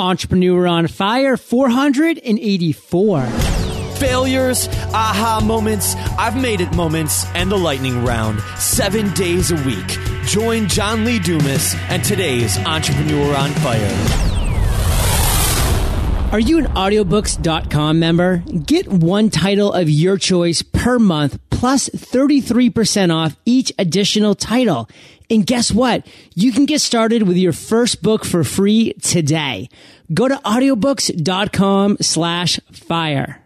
[0.00, 3.26] Entrepreneur on Fire 484.
[4.00, 8.40] Failures, aha moments, I've made it moments, and the lightning round.
[8.58, 9.98] Seven days a week.
[10.24, 14.30] Join John Lee Dumas and today's Entrepreneur on Fire.
[16.32, 18.44] Are you an audiobooks.com member?
[18.64, 24.88] Get one title of your choice per month plus 33% off each additional title.
[25.30, 26.06] And guess what?
[26.34, 29.68] You can get started with your first book for free today.
[30.12, 33.42] Go to audiobooks.com slash fire.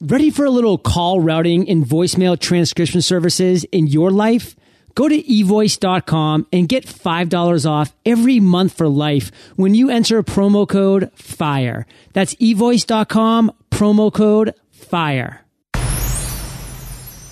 [0.00, 4.56] Ready for a little call routing and voicemail transcription services in your life?
[4.94, 10.68] Go to evoice.com and get $5 off every month for life when you enter promo
[10.68, 11.86] code FIRE.
[12.12, 15.44] That's evoice.com, promo code FIRE.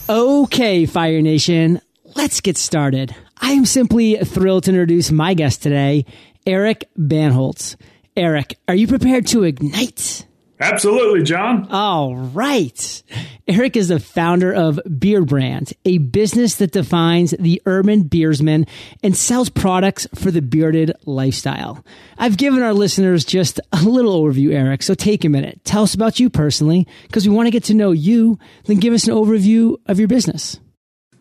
[0.08, 1.80] Okay, Fire Nation,
[2.14, 3.14] let's get started.
[3.40, 6.04] I am simply thrilled to introduce my guest today,
[6.46, 7.76] Eric Bandholz.
[8.16, 10.26] Eric, are you prepared to ignite?
[10.60, 11.68] Absolutely, John.
[11.70, 13.02] All right.
[13.46, 18.66] Eric is the founder of Beardbrand, a business that defines the urban beardsman
[19.02, 21.84] and sells products for the bearded lifestyle.
[22.18, 25.60] I've given our listeners just a little overview, Eric, so take a minute.
[25.64, 28.92] Tell us about you personally, because we want to get to know you, then give
[28.92, 30.58] us an overview of your business.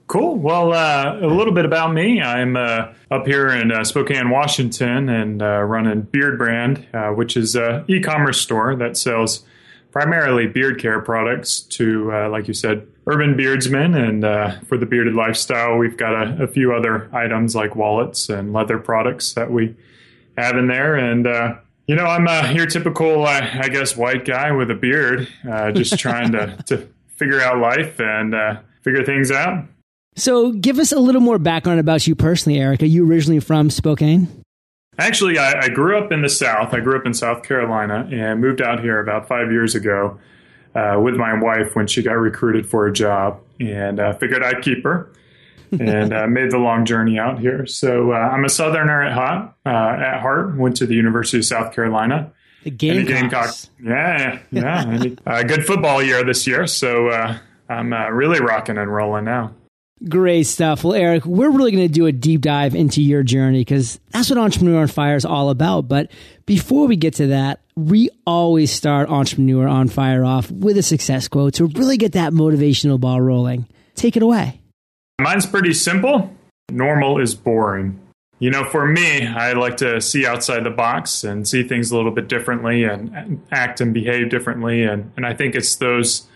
[0.07, 0.37] Cool.
[0.37, 2.21] Well, uh, a little bit about me.
[2.21, 7.57] I'm uh, up here in uh, Spokane, Washington, and uh, running Beardbrand, uh, which is
[7.57, 9.43] an e-commerce store that sells
[9.91, 13.95] primarily beard care products to, uh, like you said, urban beardsmen.
[13.95, 18.53] And for the bearded lifestyle, we've got a, a, few other items like wallets and
[18.53, 19.75] leather products that we
[20.37, 20.95] have in there.
[20.95, 21.25] And
[21.85, 25.27] you know, I'm your typical, I guess, white guy with a beard,
[25.73, 28.33] just trying to to figure out life and
[28.83, 29.65] figure things out.
[30.17, 32.81] So, give us a little more background about you personally, Eric.
[32.81, 34.43] Are you originally from Spokane?
[34.97, 36.73] Actually, I, I, grew up in the South.
[36.73, 40.19] I grew up in South Carolina and moved out here about five years ago
[40.73, 44.63] uh, with my wife when she got recruited for a job, and uh, figured I'd
[44.63, 45.13] keep her.
[45.79, 47.65] and uh, made the long journey out here.
[47.65, 49.53] So uh, I'm a Southerner at heart.
[49.65, 52.31] Uh, at heart, went to the University of South Carolina.
[52.63, 53.69] The Gamecocks.
[53.77, 55.03] Gamecock, yeah, yeah.
[55.27, 57.09] Uh, good football year this year, so
[57.69, 59.53] I'm really rocking and rolling now.
[60.07, 60.83] Great stuff.
[60.83, 64.29] Well, Eric, we're really going to do a deep dive into your journey because that's
[64.29, 65.87] what Entrepreneur on Fire is all about.
[65.87, 66.11] But
[66.45, 71.27] before we get to that, we always start Entrepreneur on Fire off with a success
[71.27, 73.67] quote to really get that motivational ball rolling.
[73.95, 74.61] Take it away.
[75.19, 76.31] Mine's pretty simple.
[76.69, 77.99] Normal is boring.
[78.39, 81.95] You know, for me, I like to see outside the box and see things a
[81.95, 84.83] little bit differently and act and behave differently.
[84.83, 86.27] And, and I think it's those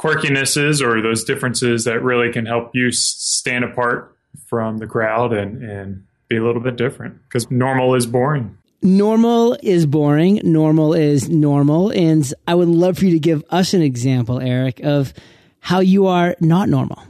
[0.00, 4.16] quirkinesses or those differences that really can help you stand apart
[4.46, 8.56] from the crowd and, and be a little bit different because normal is boring.
[8.82, 10.40] Normal is boring.
[10.42, 11.90] Normal is normal.
[11.90, 15.12] And I would love for you to give us an example, Eric, of
[15.58, 17.02] how you are not normal.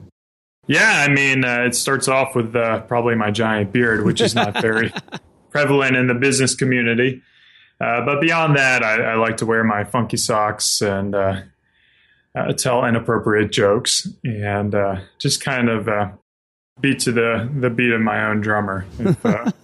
[0.66, 4.34] Yeah, I mean, uh, it starts off with uh, probably my giant beard, which is
[4.34, 4.92] not very
[5.50, 7.22] prevalent in the business community.
[7.80, 11.40] Uh, but beyond that, I, I, like to wear my funky socks and uh,
[12.34, 16.10] uh, tell inappropriate jokes and uh, just kind of uh,
[16.80, 18.86] beat to the the beat of my own drummer.
[18.98, 19.50] If, uh,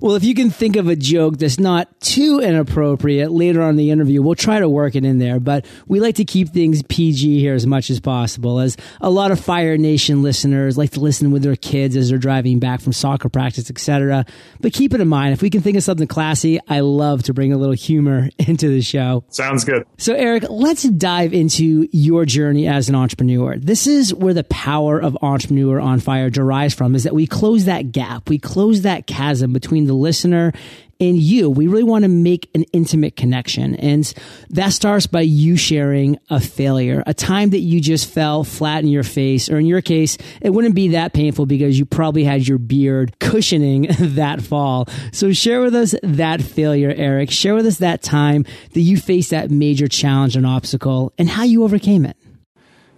[0.00, 3.76] well, if you can think of a joke that's not too inappropriate later on in
[3.76, 5.40] the interview, we'll try to work it in there.
[5.40, 9.30] But we like to keep things PG here as much as possible, as a lot
[9.30, 12.92] of Fire Nation listeners like to listen with their kids as they're driving back from
[12.92, 14.26] soccer practice, etc.
[14.60, 17.34] But keep it in mind, if we can think of something classy, I love to
[17.34, 19.24] bring a little humor into the show.
[19.28, 19.86] Sounds good.
[19.98, 23.56] So, Eric, let's dive into your journey as an entrepreneur.
[23.58, 27.64] This is where the power of Entrepreneur on Fire derives from, is that we close
[27.64, 30.52] that gap, we close that chasm between the listener
[31.00, 31.50] and you.
[31.50, 33.74] We really want to make an intimate connection.
[33.76, 34.12] And
[34.50, 38.88] that starts by you sharing a failure, a time that you just fell flat in
[38.88, 42.46] your face, or in your case, it wouldn't be that painful because you probably had
[42.46, 44.88] your beard cushioning that fall.
[45.12, 47.30] So share with us that failure, Eric.
[47.30, 51.42] Share with us that time that you faced that major challenge and obstacle and how
[51.42, 52.16] you overcame it.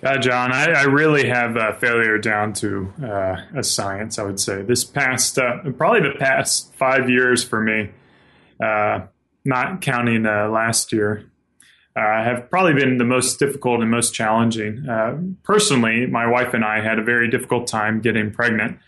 [0.01, 4.63] Uh, John, I, I, really have failure down to uh, a science, I would say.
[4.63, 7.91] This past, uh, probably the past five years for me,
[8.63, 9.01] uh,
[9.45, 11.29] not counting uh, last year,
[11.97, 14.87] have probably been the most difficult and most challenging.
[15.43, 18.79] personally, my wife and I had a very difficult time getting pregnant.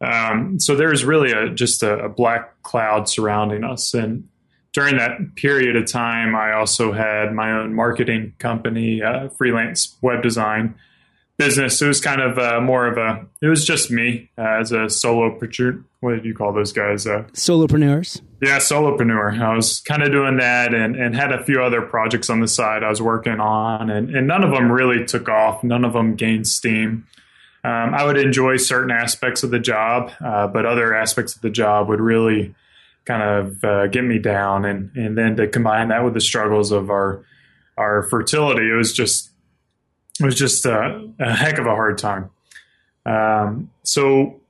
[0.00, 3.92] Um, so there's really a, just a, a black cloud surrounding us.
[3.92, 4.28] And
[4.72, 10.22] during that period of time, I also had my own marketing company, uh, freelance web
[10.22, 10.74] design,
[11.38, 11.80] business.
[11.80, 13.26] It was kind of uh, more of a.
[13.40, 15.38] It was just me uh, as a solo.
[16.00, 17.06] What do you call those guys?
[17.06, 18.20] Uh, Solopreneurs.
[18.42, 19.40] Yeah, solopreneur.
[19.40, 22.48] I was kind of doing that, and and had a few other projects on the
[22.48, 25.64] side I was working on, and and none of them really took off.
[25.64, 27.06] None of them gained steam.
[27.64, 31.50] Um, I would enjoy certain aspects of the job, uh, but other aspects of the
[31.50, 32.54] job would really
[33.08, 34.64] kind of uh, get me down.
[34.64, 37.24] And and then to combine that with the struggles of our
[37.76, 39.30] our fertility, it was just
[40.20, 42.30] it was just a, a heck of a hard time.
[43.06, 44.40] Um, so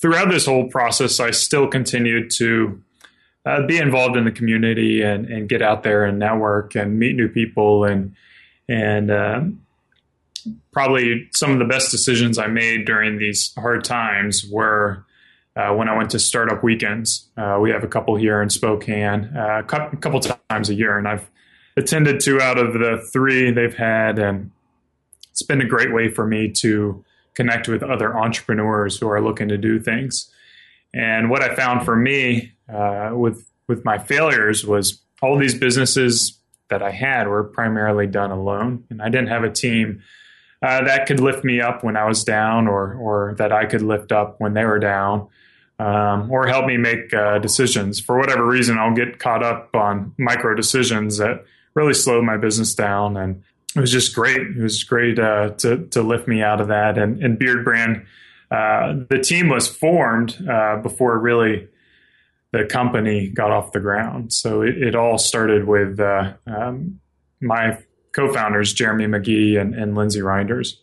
[0.00, 2.82] throughout this whole process, I still continued to
[3.46, 7.14] uh, be involved in the community and, and get out there and network and meet
[7.16, 8.14] new people and
[8.68, 9.40] and uh,
[10.72, 15.04] probably some of the best decisions I made during these hard times were
[15.56, 17.28] uh, when I went to startup weekends.
[17.36, 21.08] Uh, we have a couple here in Spokane, uh, a couple times a year, and
[21.08, 21.28] I've
[21.76, 24.50] attended two out of the three they've had, and
[25.30, 27.04] it's been a great way for me to
[27.34, 30.30] connect with other entrepreneurs who are looking to do things.
[30.92, 36.38] And what I found for me uh, with with my failures was all these businesses
[36.68, 40.02] that I had were primarily done alone, and I didn't have a team
[40.62, 43.82] uh, that could lift me up when I was down, or or that I could
[43.82, 45.28] lift up when they were down,
[45.80, 47.98] um, or help me make uh, decisions.
[47.98, 52.74] For whatever reason, I'll get caught up on micro decisions that really slow my business
[52.74, 53.42] down, and
[53.74, 54.42] it was just great.
[54.42, 56.98] It was great uh, to to lift me out of that.
[56.98, 58.04] And, and Beardbrand,
[58.50, 61.66] uh, the team was formed uh, before really
[62.52, 64.34] the company got off the ground.
[64.34, 67.00] So it, it all started with uh, um,
[67.40, 67.78] my
[68.12, 70.74] co-founders Jeremy McGee and, and Lindsay Reinders.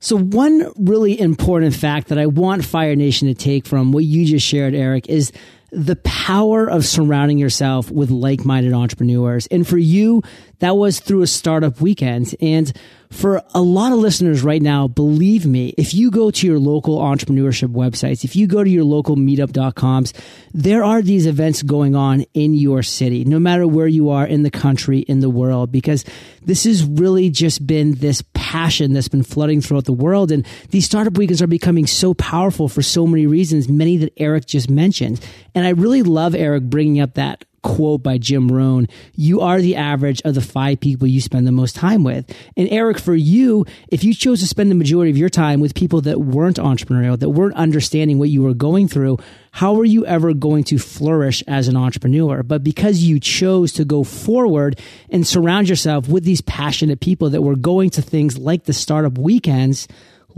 [0.00, 4.24] So one really important fact that I want Fire Nation to take from what you
[4.24, 5.32] just shared, Eric, is
[5.70, 9.46] the power of surrounding yourself with like-minded entrepreneurs.
[9.48, 10.22] And for you,
[10.60, 12.34] that was through a startup weekend.
[12.40, 12.72] And
[13.10, 16.98] for a lot of listeners right now, believe me, if you go to your local
[16.98, 20.14] entrepreneurship websites, if you go to your local meetup.coms,
[20.54, 24.44] there are these events going on in your city, no matter where you are in
[24.44, 26.04] the country, in the world, because
[26.42, 30.32] this has really just been this passion that's been flooding throughout the world.
[30.32, 34.46] And these startup weekends are becoming so powerful for so many reasons, many that Eric
[34.46, 35.20] just mentioned.
[35.54, 39.76] And I really love Eric bringing up that quote by Jim Rohn, you are the
[39.76, 42.32] average of the five people you spend the most time with.
[42.56, 45.74] And Eric, for you, if you chose to spend the majority of your time with
[45.74, 49.18] people that weren't entrepreneurial, that weren't understanding what you were going through,
[49.50, 52.42] how were you ever going to flourish as an entrepreneur?
[52.42, 54.78] But because you chose to go forward
[55.10, 59.18] and surround yourself with these passionate people that were going to things like the startup
[59.18, 59.88] weekends,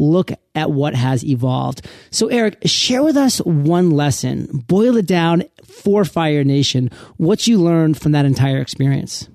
[0.00, 1.87] look at what has evolved.
[2.11, 7.58] So, Eric, share with us one lesson, boil it down for Fire Nation, what you
[7.58, 9.29] learned from that entire experience.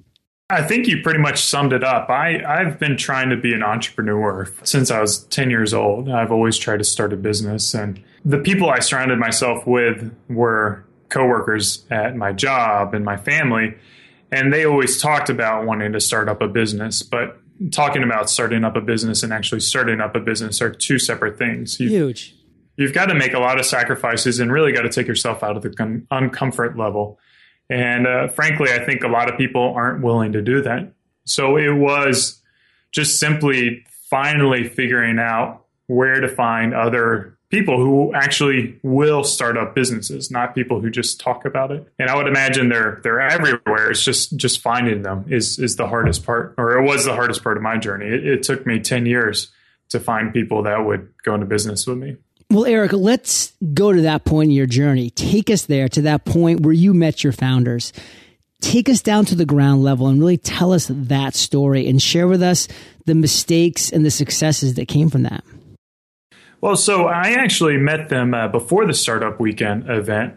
[0.49, 2.09] I think you pretty much summed it up.
[2.09, 6.07] I, I've been trying to be an entrepreneur since I was 10 years old.
[6.07, 7.73] I've always tried to start a business.
[7.73, 13.75] And the people I surrounded myself with were coworkers at my job and my family.
[14.31, 17.01] And they always talked about wanting to start up a business.
[17.01, 17.39] But
[17.71, 21.37] talking about starting up a business and actually starting up a business are two separate
[21.37, 21.79] things.
[21.79, 22.35] You've, Huge.
[22.77, 25.55] You've got to make a lot of sacrifices and really got to take yourself out
[25.55, 27.19] of the com- uncomfort level.
[27.69, 30.91] And uh, frankly, I think a lot of people aren't willing to do that.
[31.23, 32.41] So it was
[32.91, 39.75] just simply finally figuring out where to find other people who actually will start up
[39.75, 41.87] businesses, not people who just talk about it.
[41.99, 43.91] And I would imagine they're they're everywhere.
[43.91, 47.43] It's just just finding them is is the hardest part, or it was the hardest
[47.43, 48.07] part of my journey.
[48.07, 49.51] It, it took me ten years
[49.89, 52.17] to find people that would go into business with me.
[52.49, 55.09] Well, Eric, let's go to that point in your journey.
[55.09, 57.91] Take us there to that point where you met your founders.
[58.61, 62.27] Take us down to the ground level and really tell us that story and share
[62.27, 62.67] with us
[63.05, 65.43] the mistakes and the successes that came from that.
[66.65, 70.33] Well, so I actually met them uh, before the startup weekend event.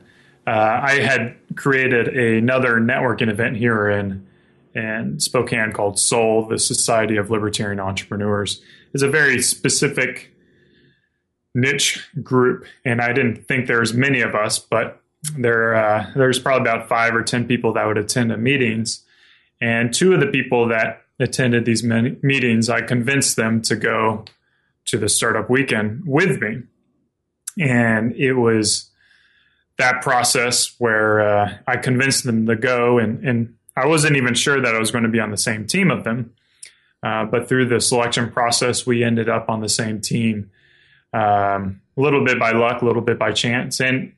[0.47, 0.51] Uh,
[0.83, 4.27] I had created another networking event here in
[4.75, 8.61] in Spokane called SOLE, the Society of Libertarian Entrepreneurs.
[8.93, 10.31] It's a very specific
[11.55, 15.01] niche group, and I didn't think there was many of us, but
[15.35, 19.03] there uh, there's probably about five or ten people that would attend the meetings,
[19.63, 24.27] and two of the people that attended these meetings, I convinced them to go
[24.89, 26.63] to the startup weekend with me.
[27.59, 28.91] And it was
[29.79, 34.61] that process where uh, I convinced them to go, and, and I wasn't even sure
[34.61, 36.35] that I was going to be on the same team of them.
[37.03, 40.51] Uh, but through the selection process, we ended up on the same team,
[41.13, 43.81] um, a little bit by luck, a little bit by chance.
[43.81, 44.15] And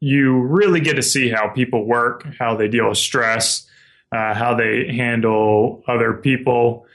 [0.00, 3.68] you really get to see how people work, how they deal with stress,
[4.10, 6.86] uh, how they handle other people,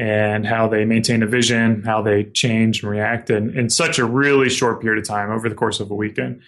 [0.00, 4.04] and how they maintain a vision, how they change and react in, in such a
[4.04, 6.40] really short period of time over the course of a weekend.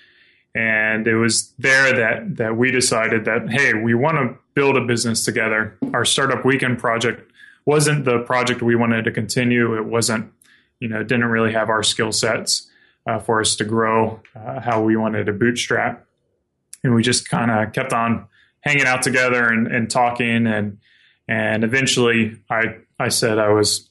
[0.54, 4.80] And it was there that that we decided that hey, we want to build a
[4.80, 5.76] business together.
[5.92, 7.30] Our startup weekend project
[7.66, 9.76] wasn't the project we wanted to continue.
[9.76, 10.32] It wasn't,
[10.80, 12.70] you know, didn't really have our skill sets
[13.06, 16.06] uh, for us to grow uh, how we wanted to bootstrap.
[16.82, 18.26] And we just kind of kept on
[18.62, 20.78] hanging out together and, and talking and
[21.28, 23.88] and eventually I I said I was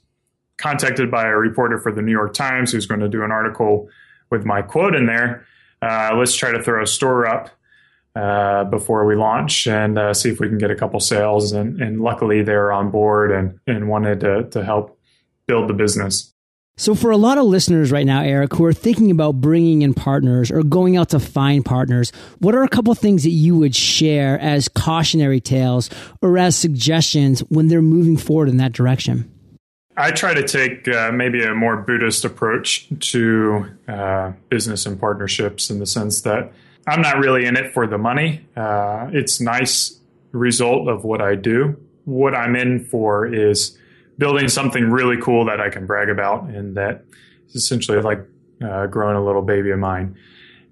[0.57, 3.89] contacted by a reporter for the New York Times who's going to do an article
[4.29, 5.45] with my quote in there
[5.81, 7.49] uh, let's try to throw a store up
[8.15, 11.53] uh, before we launch and uh, see if we can get a couple sales.
[11.53, 14.99] And, and luckily, they're on board and, and wanted to, to help
[15.47, 16.33] build the business.
[16.77, 19.93] So, for a lot of listeners right now, Eric, who are thinking about bringing in
[19.93, 23.75] partners or going out to find partners, what are a couple things that you would
[23.75, 25.89] share as cautionary tales
[26.21, 29.31] or as suggestions when they're moving forward in that direction?
[29.97, 35.69] I try to take uh, maybe a more Buddhist approach to uh, business and partnerships
[35.69, 36.53] in the sense that
[36.87, 38.45] I'm not really in it for the money.
[38.55, 39.99] Uh, it's nice
[40.31, 41.77] result of what I do.
[42.05, 43.77] What I'm in for is
[44.21, 47.03] building something really cool that I can brag about, and that
[47.49, 48.19] is essentially like
[48.63, 50.15] uh, growing a little baby of mine.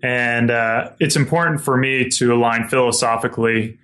[0.03, 3.79] And uh, it's important for me to align philosophically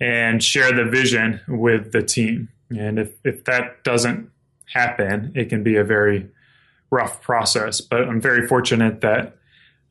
[0.00, 2.50] and share the vision with the team.
[2.70, 4.30] And if, if that doesn't
[4.72, 6.28] happen, it can be a very
[6.90, 7.80] rough process.
[7.80, 9.36] But I'm very fortunate that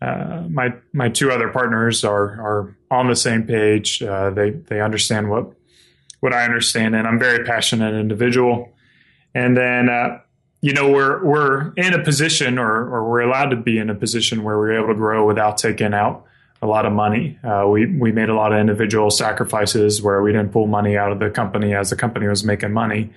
[0.01, 4.01] uh, my my two other partners are are on the same page.
[4.01, 5.51] Uh, they they understand what
[6.21, 8.71] what I understand, and I'm very passionate individual.
[9.33, 10.19] And then uh,
[10.61, 13.95] you know we're we're in a position, or or we're allowed to be in a
[13.95, 16.25] position where we're able to grow without taking out
[16.61, 17.37] a lot of money.
[17.43, 21.11] Uh, we we made a lot of individual sacrifices where we didn't pull money out
[21.11, 23.11] of the company as the company was making money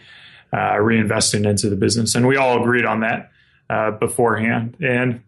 [0.52, 2.14] uh, reinvesting into the business.
[2.14, 3.30] And we all agreed on that
[3.70, 4.76] uh, beforehand.
[4.80, 5.22] And,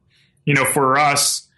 [0.44, 1.48] you know, for us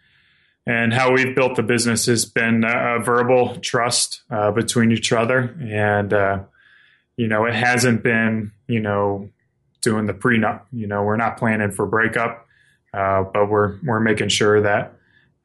[0.67, 5.57] and how we've built the business has been a, verbal trust uh, between each other.
[5.61, 6.41] And, uh,
[7.17, 9.31] you know, it hasn't been, you know,
[9.83, 10.63] doing the prenup.
[10.73, 12.47] You know, we're not planning for breakup,
[12.93, 14.95] uh, but we're, we're making sure that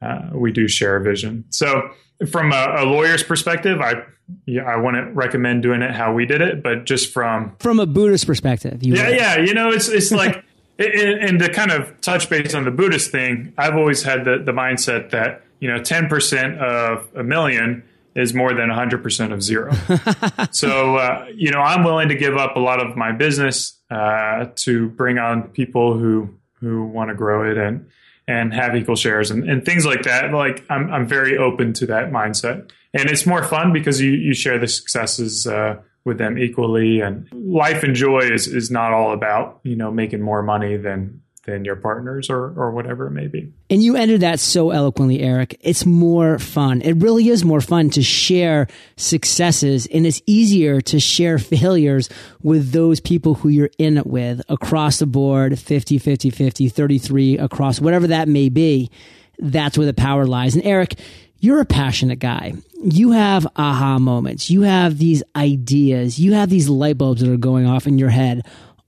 [0.01, 1.45] uh, we do share a vision.
[1.49, 1.91] So,
[2.31, 4.03] from a, a lawyer's perspective, I
[4.45, 7.85] yeah, I wouldn't recommend doing it how we did it, but just from from a
[7.85, 9.15] Buddhist perspective, yeah, would.
[9.15, 10.43] yeah, you know, it's it's like,
[10.79, 14.51] and to kind of touch base on the Buddhist thing, I've always had the the
[14.51, 17.83] mindset that you know, ten percent of a million
[18.15, 19.73] is more than 100% of zero.
[20.51, 24.47] so, uh, you know, I'm willing to give up a lot of my business uh,
[24.55, 27.87] to bring on people who who want to grow it and
[28.27, 30.31] and have equal shares and, and things like that.
[30.31, 32.71] Like I'm, I'm very open to that mindset.
[32.93, 37.01] And it's more fun because you, you share the successes uh, with them equally.
[37.01, 41.20] And life and joy is, is not all about, you know, making more money than
[41.45, 43.51] than your partners or or whatever it may be.
[43.69, 45.57] And you ended that so eloquently, Eric.
[45.61, 46.81] It's more fun.
[46.81, 52.09] It really is more fun to share successes and it's easier to share failures
[52.43, 57.37] with those people who you're in it with across the board, 50, 50, 50, 33
[57.39, 58.91] across whatever that may be.
[59.39, 60.55] That's where the power lies.
[60.55, 60.99] And Eric,
[61.39, 62.53] you're a passionate guy.
[62.83, 64.51] You have aha moments.
[64.51, 66.19] You have these ideas.
[66.19, 68.45] You have these light bulbs that are going off in your head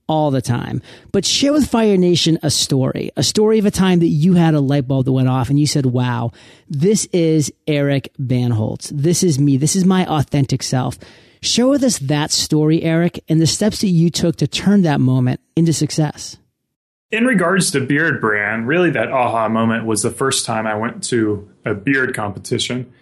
[0.08, 0.82] all the time.
[1.12, 4.54] But share with Fire Nation a story, a story of a time that you had
[4.54, 6.32] a light bulb that went off and you said, wow,
[6.68, 8.90] this is Eric Bandholz.
[8.90, 9.56] This is me.
[9.56, 10.98] This is my authentic self.
[11.40, 15.00] Share with us that story, Eric, and the steps that you took to turn that
[15.00, 16.38] moment into success.
[17.10, 21.48] In regards to Beardbrand, really that aha moment was the first time I went to
[21.64, 22.92] a beard competition.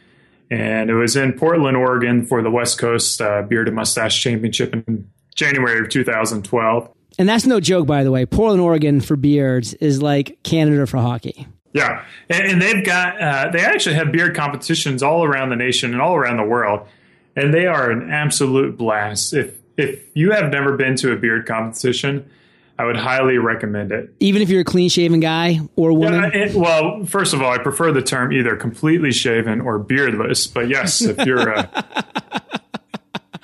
[0.50, 4.74] And it was in Portland, Oregon for the West Coast uh, Beard and Mustache Championship
[4.74, 6.90] in January of 2012.
[7.18, 8.26] And that's no joke, by the way.
[8.26, 11.46] Portland, Oregon for beards is like Canada for hockey.
[11.72, 15.92] Yeah, and, and they've got uh, they actually have beard competitions all around the nation
[15.92, 16.86] and all around the world,
[17.34, 19.32] and they are an absolute blast.
[19.32, 22.30] If if you have never been to a beard competition,
[22.78, 24.14] I would highly recommend it.
[24.20, 26.30] Even if you're a clean shaven guy or woman?
[26.34, 30.46] Yeah, it, well, first of all, I prefer the term either completely shaven or beardless.
[30.46, 32.42] But yes, if you're a,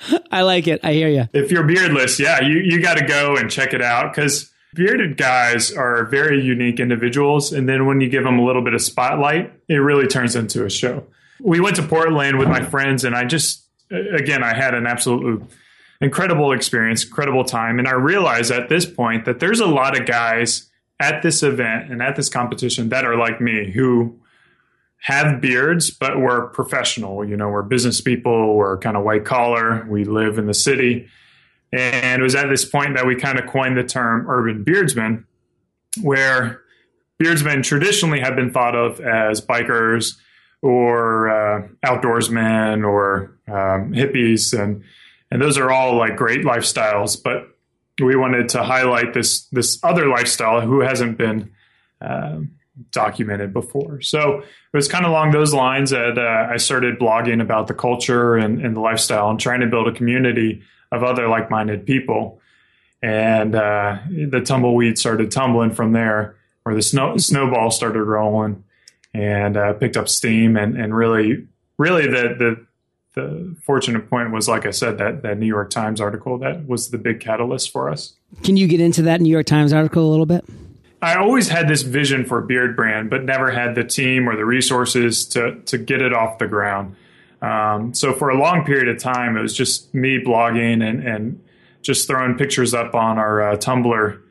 [0.31, 0.81] I like it.
[0.83, 1.29] I hear you.
[1.33, 5.17] If you're beardless, yeah, you, you got to go and check it out because bearded
[5.17, 7.51] guys are very unique individuals.
[7.51, 10.65] And then when you give them a little bit of spotlight, it really turns into
[10.65, 11.05] a show.
[11.41, 15.49] We went to Portland with my friends, and I just, again, I had an absolute
[16.01, 17.79] incredible experience, incredible time.
[17.79, 21.91] And I realized at this point that there's a lot of guys at this event
[21.91, 24.19] and at this competition that are like me who
[25.01, 27.25] have beards, but we're professional.
[27.25, 28.55] You know, we're business people.
[28.55, 29.85] We're kind of white collar.
[29.89, 31.07] We live in the city.
[31.71, 35.25] And it was at this point that we kind of coined the term urban beardsman,
[36.01, 36.61] where
[37.19, 40.17] beardsmen traditionally have been thought of as bikers
[40.61, 44.83] or uh, outdoorsmen or um, hippies, and
[45.31, 47.21] and those are all like great lifestyles.
[47.21, 47.55] But
[48.01, 51.51] we wanted to highlight this this other lifestyle who hasn't been
[52.01, 52.39] uh,
[52.91, 54.01] documented before.
[54.01, 57.73] So it was kind of along those lines that uh, I started blogging about the
[57.73, 61.85] culture and, and, the lifestyle and trying to build a community of other like minded
[61.85, 62.41] people.
[63.01, 68.63] And uh, the tumbleweed started tumbling from there, or the snow, snowball started rolling
[69.13, 70.57] and uh, picked up steam.
[70.57, 72.65] And, and really, really, the, the
[73.15, 76.89] the fortunate point was, like I said, that that New York Times article that was
[76.89, 78.13] the big catalyst for us.
[78.43, 80.45] Can you get into that New York Times article a little bit?
[81.01, 85.25] I always had this vision for Beardbrand, but never had the team or the resources
[85.27, 86.95] to to get it off the ground.
[87.41, 91.41] Um, so for a long period of time, it was just me blogging and and
[91.81, 94.21] just throwing pictures up on our uh, Tumblr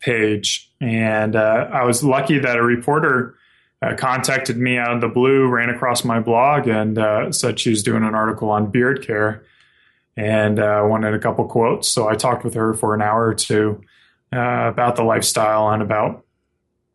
[0.00, 0.70] page.
[0.80, 3.36] And uh, I was lucky that a reporter
[3.80, 7.70] uh, contacted me out of the blue, ran across my blog, and uh, said she
[7.70, 9.44] was doing an article on beard care
[10.16, 11.88] and uh, wanted a couple quotes.
[11.88, 13.82] So I talked with her for an hour or two
[14.36, 16.24] uh, about the lifestyle and about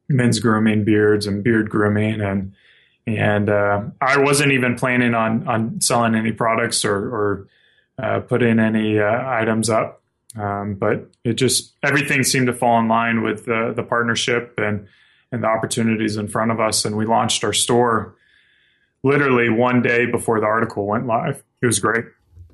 [0.08, 2.54] men's grooming, beards, and beard grooming, and
[3.08, 7.48] and uh, I wasn't even planning on on selling any products or, or
[8.02, 10.02] uh, putting any items up.
[10.38, 14.88] Um, but it just everything seemed to fall in line with the, the partnership and
[15.32, 16.86] and the opportunities in front of us.
[16.86, 18.16] And we launched our store
[19.04, 21.44] literally one day before the article went live.
[21.62, 22.06] It was great.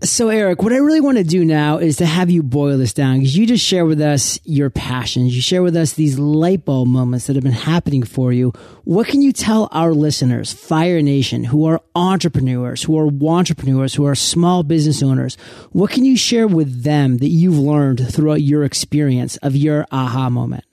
[0.04, 2.94] So, Eric, what I really want to do now is to have you boil this
[2.94, 5.36] down because you just share with us your passions.
[5.36, 8.54] You share with us these light bulb moments that have been happening for you.
[8.84, 14.06] What can you tell our listeners, Fire Nation, who are entrepreneurs, who are entrepreneurs, who
[14.06, 15.36] are small business owners?
[15.72, 20.30] What can you share with them that you've learned throughout your experience of your aha
[20.30, 20.64] moment?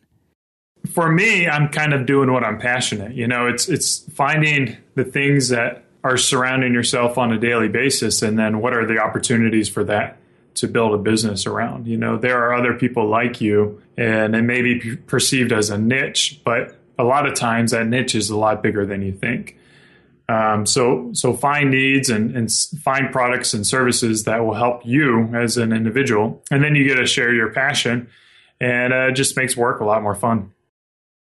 [0.92, 3.14] for me, I'm kind of doing what I'm passionate.
[3.14, 8.22] You know, it's it's finding the things that are surrounding yourself on a daily basis,
[8.22, 10.18] and then what are the opportunities for that
[10.54, 11.86] to build a business around.
[11.86, 15.78] You know, there are other people like you, and it may be perceived as a
[15.78, 19.58] niche, but a lot of times that niche is a lot bigger than you think.
[20.28, 22.50] Um, so, so find needs and, and
[22.82, 26.96] find products and services that will help you as an individual, and then you get
[26.96, 28.08] to share your passion,
[28.60, 30.53] and uh, it just makes work a lot more fun.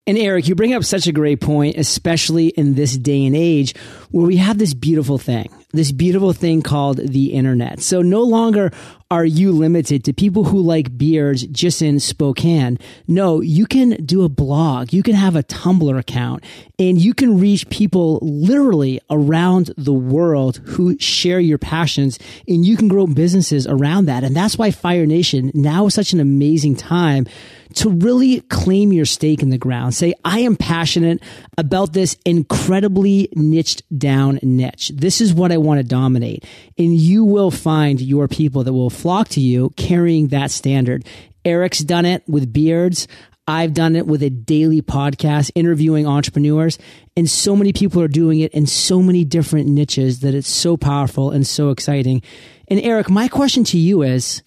[0.05, 3.77] And Eric, you bring up such a great point, especially in this day and age
[4.11, 7.81] where we have this beautiful thing, this beautiful thing called the internet.
[7.81, 8.73] So no longer
[9.13, 12.79] are you limited to people who like beards just in Spokane?
[13.07, 14.95] No, you can do a blog.
[14.95, 16.43] You can have a Tumblr account
[16.79, 22.75] and you can reach people literally around the world who share your passions and you
[22.75, 24.25] can grow businesses around that.
[24.25, 27.27] And that's why Fire Nation now is such an amazing time
[27.75, 29.95] to really claim your stake in the ground.
[29.95, 31.23] Say, I am passionate
[31.59, 34.91] about this incredibly niched down niche.
[34.95, 36.45] This is what I want to dominate.
[36.79, 41.05] And you will find your people that will flock to you carrying that standard.
[41.45, 43.09] Eric's done it with beards.
[43.49, 46.79] I've done it with a daily podcast interviewing entrepreneurs
[47.17, 50.77] and so many people are doing it in so many different niches that it's so
[50.77, 52.23] powerful and so exciting.
[52.69, 54.41] And Eric, my question to you is,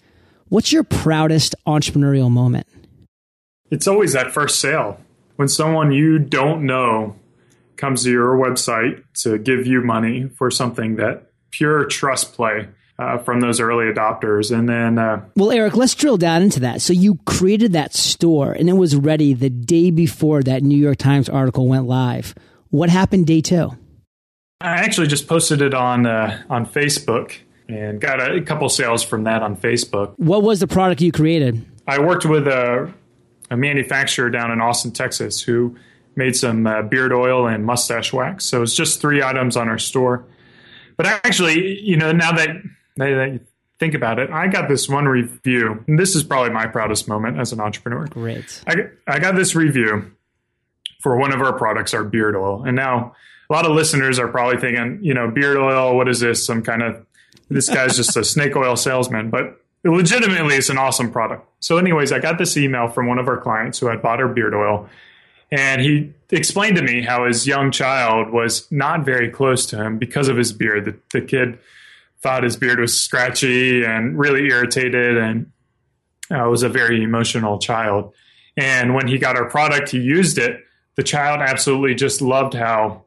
[0.47, 2.65] what's your proudest entrepreneurial moment?
[3.69, 5.01] It's always that first sale.
[5.35, 7.17] When someone you don't know
[7.75, 13.17] comes to your website to give you money for something that pure trust play uh,
[13.17, 14.57] from those early adopters.
[14.57, 16.81] And then, uh, well, Eric, let's drill down into that.
[16.81, 20.97] So you created that store and it was ready the day before that New York
[20.97, 22.33] Times article went live.
[22.69, 23.71] What happened day two?
[24.61, 27.35] I actually just posted it on uh, on Facebook
[27.67, 30.13] and got a, a couple sales from that on Facebook.
[30.17, 31.65] What was the product you created?
[31.87, 32.91] I worked with a,
[33.51, 35.75] a manufacturer down in Austin, Texas, who
[36.15, 38.45] made some uh, beard oil and mustache wax.
[38.45, 40.25] So it's just three items on our store.
[40.97, 42.49] But actually, you know, now that
[42.97, 43.39] now that you
[43.79, 45.83] think about it, I got this one review.
[45.87, 48.07] And this is probably my proudest moment as an entrepreneur.
[48.07, 48.63] Great.
[48.67, 48.75] I,
[49.07, 50.11] I got this review
[51.01, 52.63] for one of our products, our beard oil.
[52.63, 53.15] And now
[53.49, 56.45] a lot of listeners are probably thinking, you know, beard oil, what is this?
[56.45, 57.05] Some kind of,
[57.49, 59.29] this guy's just a snake oil salesman.
[59.29, 61.47] But legitimately, it's an awesome product.
[61.59, 64.27] So, anyways, I got this email from one of our clients who had bought our
[64.27, 64.89] beard oil.
[65.51, 69.99] And he explained to me how his young child was not very close to him
[69.99, 70.85] because of his beard.
[70.85, 71.59] The, the kid
[72.25, 75.51] thought his beard was scratchy and really irritated and
[76.31, 78.15] uh, was a very emotional child.
[78.57, 80.59] And when he got our product, he used it.
[80.95, 83.05] The child absolutely just loved how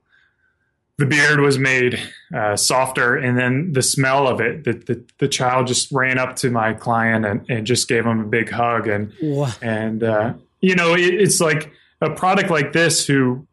[0.98, 1.98] the beard was made
[2.32, 4.62] uh, softer, and then the smell of it.
[4.62, 8.20] The, the, the child just ran up to my client and, and just gave him
[8.20, 9.12] a big hug, and
[9.60, 13.47] and uh, you know it, it's like a product like this who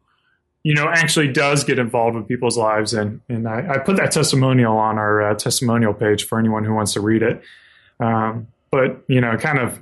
[0.66, 4.10] you know actually does get involved with people's lives, and and I, I put that
[4.10, 7.40] testimonial on our uh, testimonial page for anyone who wants to read it.
[8.00, 9.80] Um, but you know, it kind of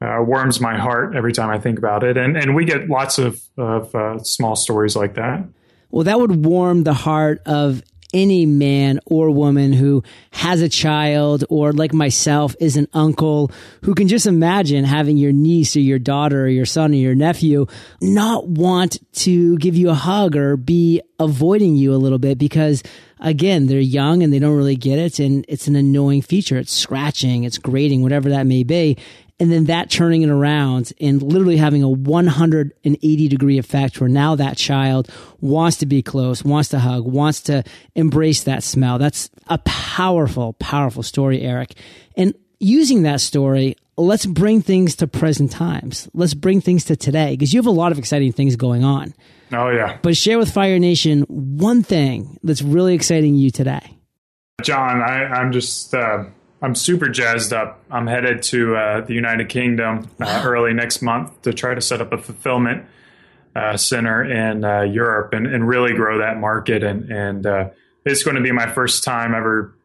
[0.00, 3.18] uh, warms my heart every time I think about it, and and we get lots
[3.18, 5.44] of of uh, small stories like that.
[5.90, 7.82] Well, that would warm the heart of
[8.14, 13.50] any man or woman who has a child or like myself is an uncle
[13.82, 17.14] who can just imagine having your niece or your daughter or your son or your
[17.14, 17.66] nephew
[18.00, 22.82] not want to give you a hug or be avoiding you a little bit because
[23.20, 25.18] again, they're young and they don't really get it.
[25.18, 26.58] And it's an annoying feature.
[26.58, 28.98] It's scratching, it's grating, whatever that may be
[29.40, 34.36] and then that turning it around and literally having a 180 degree effect where now
[34.36, 38.98] that child wants to be close, wants to hug, wants to embrace that smell.
[38.98, 41.74] That's a powerful, powerful story, Eric.
[42.16, 46.08] And using that story, let's bring things to present times.
[46.14, 49.14] Let's bring things to today because you have a lot of exciting things going on.
[49.52, 49.98] Oh, yeah.
[50.00, 53.98] But share with Fire Nation one thing that's really exciting you today.
[54.62, 55.92] John, I, am just.
[55.92, 56.26] Uh
[56.64, 57.84] I'm super jazzed up.
[57.90, 62.00] I'm headed to uh, the United Kingdom uh, early next month to try to set
[62.00, 62.86] up a fulfillment
[63.54, 66.82] uh, center in uh, Europe and, and, really grow that market.
[66.82, 67.68] And, and uh,
[68.06, 69.76] it's going to be my first time ever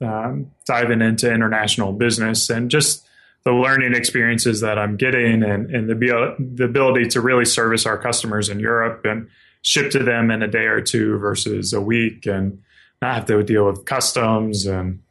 [0.00, 3.06] um, diving into international business and just
[3.44, 7.96] the learning experiences that I'm getting and, and the, the ability to really service our
[7.96, 9.28] customers in Europe and
[9.62, 12.60] ship to them in a day or two versus a week and
[13.00, 15.03] not have to deal with customs and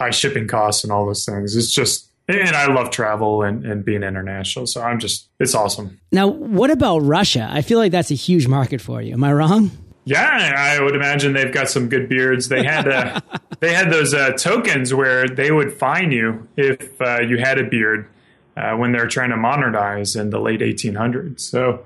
[0.00, 1.54] high shipping costs and all those things.
[1.54, 4.66] It's just and I love travel and, and being international.
[4.66, 6.00] So I'm just, it's awesome.
[6.12, 7.48] Now, what about Russia?
[7.50, 9.14] I feel like that's a huge market for you.
[9.14, 9.70] Am I wrong?
[10.04, 12.48] Yeah, I would imagine they've got some good beards.
[12.48, 13.20] They had uh,
[13.60, 17.64] they had those uh, tokens where they would fine you if uh, you had a
[17.64, 18.08] beard
[18.56, 21.40] uh, when they're trying to modernize in the late 1800s.
[21.40, 21.84] So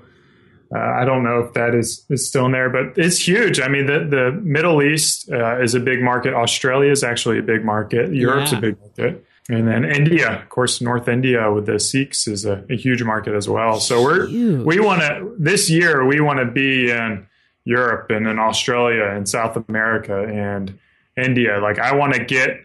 [0.73, 3.59] uh, I don't know if that is, is still in there, but it's huge.
[3.59, 6.33] I mean, the, the Middle East uh, is a big market.
[6.33, 8.13] Australia is actually a big market.
[8.13, 8.57] Europe's yeah.
[8.57, 9.25] a big market.
[9.47, 13.35] And then India, of course, North India with the Sikhs is a, a huge market
[13.35, 13.79] as well.
[13.79, 14.65] So we're, huge.
[14.65, 17.27] we want to, this year, we want to be in
[17.63, 20.79] Europe and in Australia and South America and
[21.15, 21.59] India.
[21.59, 22.61] Like, I want to get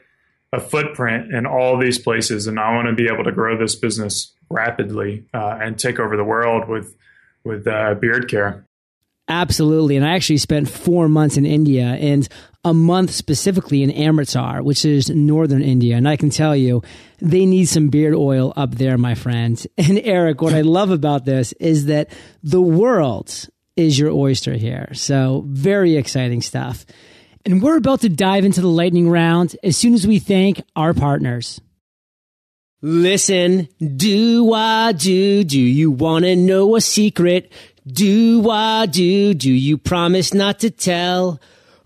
[0.53, 3.75] a footprint in all these places and I want to be able to grow this
[3.75, 6.97] business rapidly uh, and take over the world with
[7.45, 8.67] with uh, beard care.
[9.29, 9.97] Absolutely.
[9.97, 12.29] And I actually spent four months in India and
[12.65, 15.97] a month specifically in Amritsar, which is northern India.
[15.97, 16.83] And I can tell you,
[17.21, 19.65] they need some beard oil up there, my friend.
[19.79, 22.11] And Eric, what I love about this is that
[22.43, 24.93] the world is your oyster here.
[24.95, 26.85] So very exciting stuff.
[27.47, 30.93] And we're about to dive into the lightning round as soon as we thank our
[30.93, 31.61] partners.
[32.83, 35.45] Listen, do I do?
[35.45, 37.53] Do you want to know a secret?
[37.87, 39.35] Do I do?
[39.35, 41.41] Do you promise not to tell?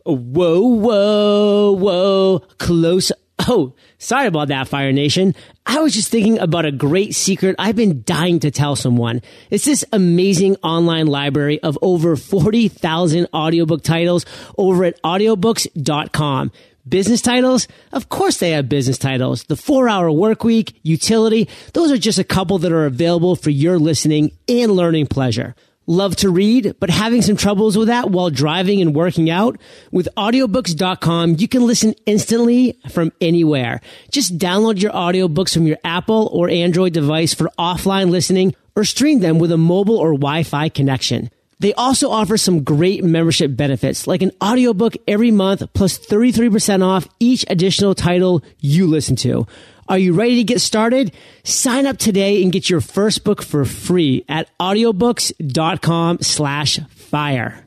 [0.04, 3.10] Whoa, whoa, whoa, close.
[3.40, 5.34] Oh, sorry about that, Fire Nation.
[5.66, 9.20] I was just thinking about a great secret I've been dying to tell someone.
[9.50, 14.26] It's this amazing online library of over 40,000 audiobook titles
[14.56, 16.52] over at audiobooks.com.
[16.86, 17.66] Business titles?
[17.92, 19.44] Of course they have business titles.
[19.44, 23.48] The four hour work week, Youtility, those are just a couple that are available for
[23.48, 25.54] your listening and learning pleasure.
[25.86, 29.58] Love to read, but having some troubles with that while driving and working out?
[29.92, 33.80] With audiobooks.com, you can listen instantly from anywhere.
[34.10, 39.20] Just download your audiobooks from your Apple or Android device for offline listening or stream
[39.20, 41.30] them with a mobile or Wi-Fi connection.
[41.60, 47.08] They also offer some great membership benefits, like an audiobook every month plus 33% off
[47.20, 49.46] each additional title you listen to.
[49.88, 51.12] Are you ready to get started?
[51.42, 57.66] Sign up today and get your first book for free at audiobooks.com slash fire.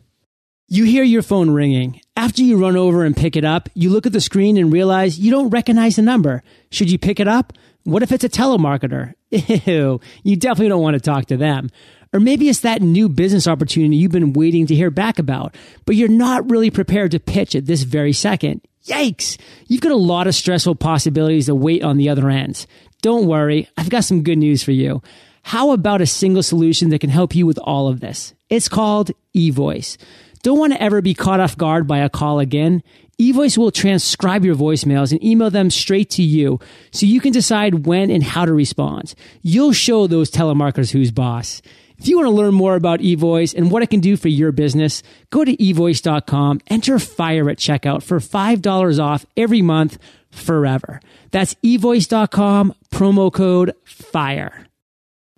[0.67, 2.01] You hear your phone ringing.
[2.17, 5.19] After you run over and pick it up, you look at the screen and realize
[5.19, 6.43] you don't recognize the number.
[6.71, 7.53] Should you pick it up?
[7.83, 9.13] What if it's a telemarketer?
[9.29, 11.69] Ew, you definitely don't want to talk to them.
[12.13, 15.95] Or maybe it's that new business opportunity you've been waiting to hear back about, but
[15.95, 18.61] you're not really prepared to pitch at this very second.
[18.85, 19.37] Yikes!
[19.67, 22.65] You've got a lot of stressful possibilities that wait on the other end.
[23.01, 25.01] Don't worry, I've got some good news for you.
[25.43, 28.33] How about a single solution that can help you with all of this?
[28.49, 29.97] It's called eVoice.
[30.43, 32.83] Don't want to ever be caught off guard by a call again?
[33.19, 36.59] eVoice will transcribe your voicemails and email them straight to you
[36.91, 39.15] so you can decide when and how to respond.
[39.41, 41.61] You'll show those telemarketers who's boss.
[41.99, 44.51] If you want to learn more about eVoice and what it can do for your
[44.51, 49.97] business, go to evoice.com, enter FIRE at checkout for $5 off every month
[50.29, 51.01] forever.
[51.31, 54.67] That's evoice.com, promo code FIRE.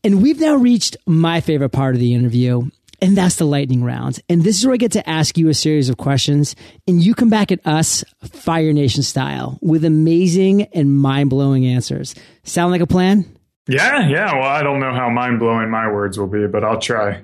[0.03, 2.69] And we've now reached my favorite part of the interview,
[3.01, 4.19] and that's the lightning round.
[4.27, 6.55] And this is where I get to ask you a series of questions,
[6.87, 12.15] and you come back at us, Fire Nation style, with amazing and mind blowing answers.
[12.43, 13.38] Sound like a plan?
[13.69, 14.33] Yeah, yeah.
[14.33, 17.21] Well, I don't know how mind blowing my words will be, but I'll try.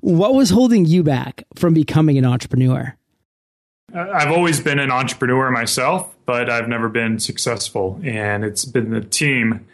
[0.00, 2.96] What was holding you back from becoming an entrepreneur?
[3.94, 8.00] I've always been an entrepreneur myself, but I've never been successful.
[8.02, 9.66] And it's been the team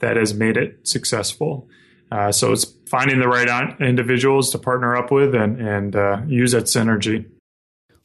[0.00, 1.68] that has made it successful.
[2.10, 6.52] Uh, so it's finding the right individuals to partner up with and, and uh, use
[6.52, 7.26] that synergy.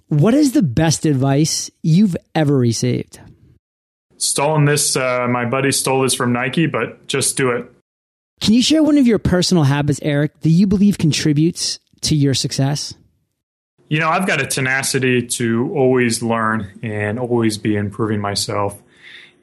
[0.07, 3.19] What is the best advice you've ever received?
[4.17, 4.95] Stolen this.
[4.95, 7.71] Uh, my buddy stole this from Nike, but just do it.
[8.41, 12.33] Can you share one of your personal habits, Eric, that you believe contributes to your
[12.33, 12.93] success?
[13.89, 18.81] You know, I've got a tenacity to always learn and always be improving myself.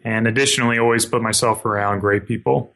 [0.04, 2.74] And additionally, always put myself around great people.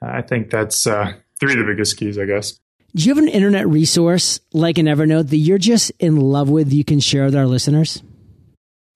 [0.00, 2.58] I think that's uh, three of the biggest keys, I guess.
[2.94, 6.72] Do you have an internet resource like an Evernote that you're just in love with
[6.72, 8.02] you can share with our listeners?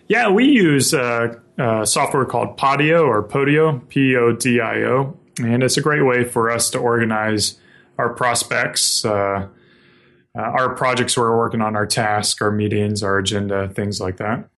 [0.08, 5.18] Yeah, we use uh, uh, software called Podio or Podio, P O D I O,
[5.38, 7.58] and it's a great way for us to organize
[7.98, 9.48] our prospects, uh,
[10.36, 14.48] uh, our projects we're working on, our tasks, our meetings, our agenda, things like that.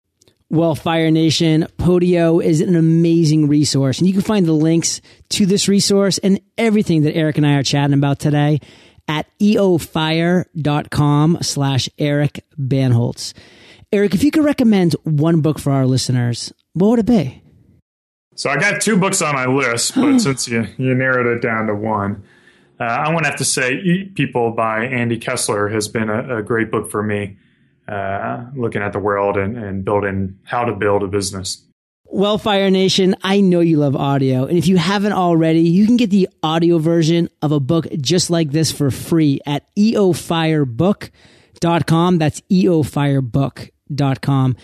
[0.51, 5.45] Well, Fire Nation, Podio is an amazing resource, and you can find the links to
[5.45, 8.61] this resource and everything that Eric and I are chatting about today
[9.07, 13.35] at eofire.com slash Eric Bandholz.
[13.93, 17.42] Eric, if you could recommend one book for our listeners, what would it be?
[18.35, 21.66] So I got two books on my list, but since you, you narrowed it down
[21.66, 22.24] to one,
[22.81, 26.38] uh, I want to have to say Eat People by Andy Kessler has been a,
[26.38, 27.37] a great book for me,
[27.88, 31.64] uh, looking at the world and, and building how to build a business.
[32.11, 34.46] Well, Fire Nation, I know you love audio.
[34.46, 38.31] And if you haven't already, you can get the audio version of a book just
[38.31, 42.18] like this for free at eofirebook.com.
[42.18, 43.68] That's eofirebook.com
[44.20, 44.57] com.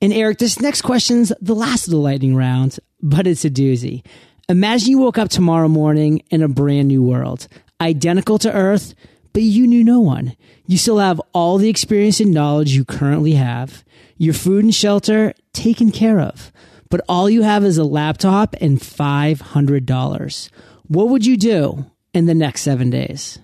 [0.00, 4.04] And Eric, this next question's the last of the lightning round, but it's a doozy.
[4.48, 7.48] Imagine you woke up tomorrow morning in a brand new world,
[7.80, 8.94] identical to Earth,
[9.32, 10.36] but you knew no one.
[10.66, 13.84] You still have all the experience and knowledge you currently have,
[14.16, 16.52] your food and shelter taken care of,
[16.90, 20.50] but all you have is a laptop and $500.
[20.86, 23.38] What would you do in the next seven days?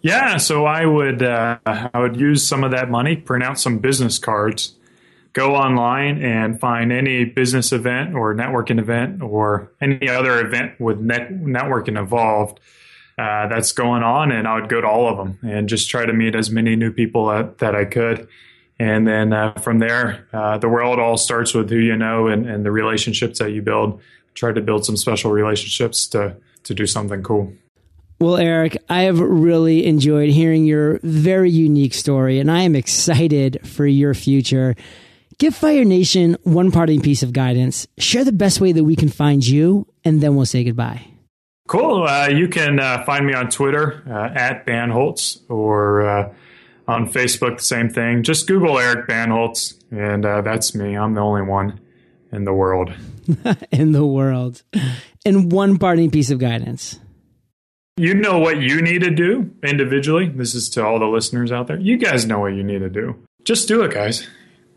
[0.00, 3.78] Yeah, so I would uh, I would use some of that money, print out some
[3.78, 4.76] business cards,
[5.38, 10.98] go online and find any business event or networking event or any other event with
[10.98, 12.58] net- networking involved
[13.18, 16.04] uh, that's going on, and I would go to all of them and just try
[16.06, 17.26] to meet as many new people
[17.58, 18.26] that, I could.
[18.80, 22.44] And then uh, from there, uh, the world all starts with who you know and,
[22.48, 24.00] and the relationships that you build.
[24.34, 27.52] Try to build some special relationships to to do something cool.
[28.20, 33.60] Well, Eric, I have really enjoyed hearing your very unique story, and I am excited
[33.66, 34.76] for your future.
[35.38, 37.86] Give Fire Nation one parting piece of guidance.
[37.98, 41.06] Share the best way that we can find you, and then we'll say goodbye.
[41.68, 42.04] Cool.
[42.04, 46.34] Uh, you can uh, find me on Twitter uh, at Bandholz or uh,
[46.88, 48.24] on Facebook, the same thing.
[48.24, 50.96] Just Google Eric Bandholz, and uh, that's me.
[50.96, 51.78] I'm the only one
[52.32, 52.92] in the world.
[53.70, 54.62] in the world.
[55.24, 56.98] And one parting piece of guidance
[57.98, 60.28] you know what you need to do individually.
[60.28, 61.78] This is to all the listeners out there.
[61.78, 63.16] You guys know what you need to do.
[63.42, 64.26] Just do it, guys.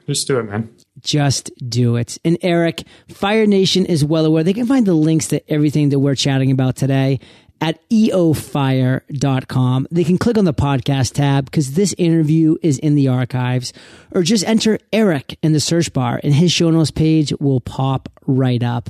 [0.08, 0.76] Just do it, man.
[1.00, 2.18] Just do it.
[2.26, 4.44] And Eric, Fire Nation is well aware.
[4.44, 7.20] They can find the links to everything that we're chatting about today
[7.62, 9.88] at eofire.com.
[9.92, 13.72] They can click on the podcast tab because this interview is in the archives
[14.12, 18.10] or just enter Eric in the search bar and his show notes page will pop
[18.26, 18.90] right up.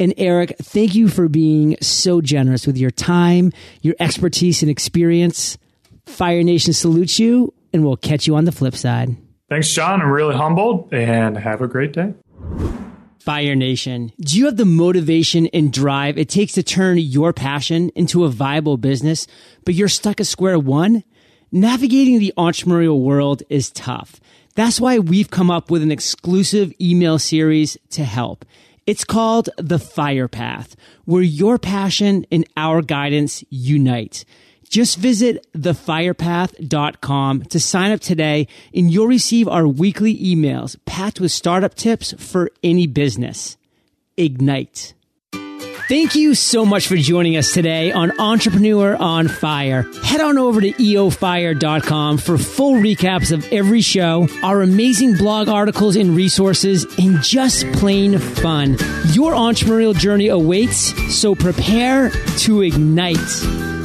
[0.00, 5.58] And Eric, thank you for being so generous with your time, your expertise, and experience.
[6.06, 9.16] Fire Nation salutes you, and we'll catch you on the flip side.
[9.48, 10.02] Thanks, John.
[10.02, 12.14] I'm really humbled, and have a great day.
[13.18, 17.90] Fire Nation, do you have the motivation and drive it takes to turn your passion
[17.94, 19.26] into a viable business,
[19.64, 21.02] but you're stuck at square one?
[21.50, 24.20] Navigating the entrepreneurial world is tough.
[24.54, 28.44] That's why we've come up with an exclusive email series to help.
[28.86, 34.24] It's called The Fire Path, where your passion and our guidance unite.
[34.68, 41.32] Just visit thefirepath.com to sign up today and you'll receive our weekly emails packed with
[41.32, 43.56] startup tips for any business.
[44.16, 44.94] Ignite.
[45.88, 49.90] Thank you so much for joining us today on Entrepreneur on Fire.
[50.04, 55.96] Head on over to eofire.com for full recaps of every show, our amazing blog articles
[55.96, 58.72] and resources, and just plain fun.
[59.12, 63.77] Your entrepreneurial journey awaits, so prepare to ignite.